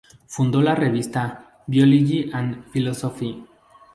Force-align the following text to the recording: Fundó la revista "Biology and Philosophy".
Fundó 0.25 0.63
la 0.63 0.73
revista 0.73 1.61
"Biology 1.67 2.31
and 2.33 2.65
Philosophy". 2.71 3.45